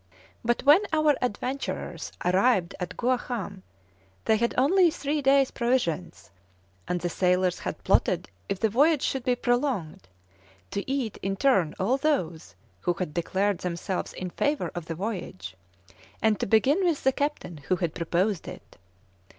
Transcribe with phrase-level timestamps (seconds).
[0.43, 3.61] But when our adventurers arrived at Guaham,
[4.25, 6.31] they had only three days' provisions,
[6.87, 10.07] and the sailors had plotted if the voyage should be prolonged,
[10.71, 15.55] to eat in turn all those who had declared themselves in favour of the voyage,
[16.19, 18.79] and to begin with the captain who had proposed it.